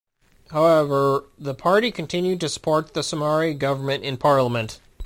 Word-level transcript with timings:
However, 0.49 1.25
the 1.37 1.53
party 1.53 1.91
continued 1.91 2.39
to 2.41 2.49
support 2.49 2.95
the 2.95 3.01
Somare 3.01 3.55
government 3.55 4.03
in 4.03 4.17
parliament. 4.17 4.79